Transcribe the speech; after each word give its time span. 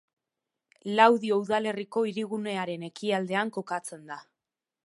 Laudio 0.99 1.37
udalerriko 1.43 2.05
hirigunearen 2.13 2.89
ekialdean 2.91 3.55
kokatzen 3.59 4.07
da. 4.13 4.23